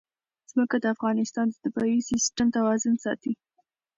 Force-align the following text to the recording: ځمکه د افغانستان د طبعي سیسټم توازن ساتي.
ځمکه 0.51 0.75
د 0.81 0.85
افغانستان 0.95 1.45
د 1.49 1.55
طبعي 1.63 1.99
سیسټم 2.09 2.47
توازن 2.57 2.95
ساتي. 3.03 3.33